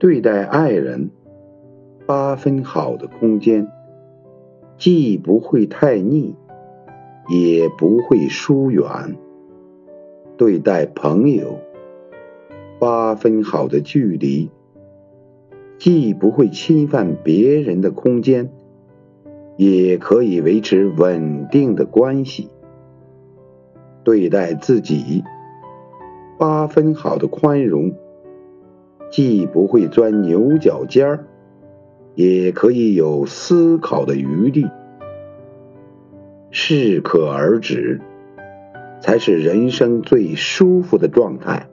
[0.00, 1.10] 对待爱人，
[2.06, 3.68] 八分好的空间，
[4.78, 6.34] 既不会太腻，
[7.28, 9.14] 也不会疏远；
[10.38, 11.58] 对待朋友，
[12.78, 14.48] 八分好的距离，
[15.76, 18.50] 既不会侵犯别人的空间，
[19.58, 22.48] 也可以维持稳定的关系；
[24.02, 25.22] 对待自己，
[26.38, 27.92] 八分好的宽容。
[29.10, 31.26] 既不会钻牛角尖儿，
[32.14, 34.66] 也可以有思考的余地。
[36.50, 38.00] 适可而止，
[39.00, 41.68] 才是人生最舒服的状态。